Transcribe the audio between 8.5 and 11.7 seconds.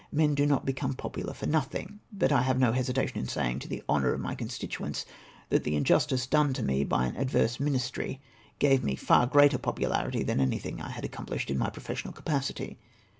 gave me far greater popularity than anything I had accomplished in my